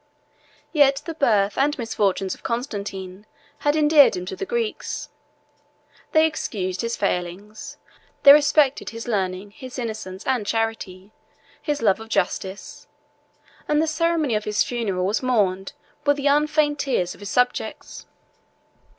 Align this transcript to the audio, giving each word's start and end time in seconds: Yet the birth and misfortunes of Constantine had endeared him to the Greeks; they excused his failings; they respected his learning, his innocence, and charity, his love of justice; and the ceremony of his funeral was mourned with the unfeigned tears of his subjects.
Yet 0.73 1.03
the 1.05 1.13
birth 1.13 1.59
and 1.59 1.77
misfortunes 1.77 2.33
of 2.33 2.41
Constantine 2.41 3.27
had 3.59 3.75
endeared 3.75 4.15
him 4.15 4.25
to 4.25 4.35
the 4.35 4.47
Greeks; 4.47 5.09
they 6.11 6.25
excused 6.25 6.81
his 6.81 6.97
failings; 6.97 7.77
they 8.23 8.33
respected 8.33 8.89
his 8.89 9.07
learning, 9.07 9.51
his 9.51 9.77
innocence, 9.77 10.25
and 10.25 10.43
charity, 10.47 11.11
his 11.61 11.83
love 11.83 11.99
of 11.99 12.09
justice; 12.09 12.87
and 13.67 13.79
the 13.79 13.85
ceremony 13.85 14.33
of 14.33 14.45
his 14.45 14.63
funeral 14.63 15.05
was 15.05 15.21
mourned 15.21 15.73
with 16.03 16.17
the 16.17 16.25
unfeigned 16.25 16.79
tears 16.79 17.13
of 17.13 17.19
his 17.19 17.29
subjects. 17.29 18.07